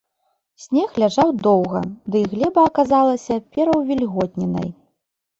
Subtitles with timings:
[0.61, 1.81] Снег ляжаў доўга,
[2.15, 4.69] дый глеба аказалася пераўвільготненай.